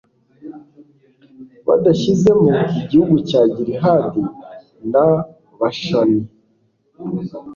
[1.67, 2.49] badashyizemo
[2.81, 4.21] igihugu cya gilihadi
[4.91, 5.05] na
[5.59, 6.21] bashani